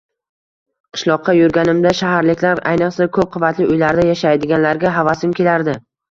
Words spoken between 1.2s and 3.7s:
yurganimda shaharliklar, ayniqsa, ko`p qavatli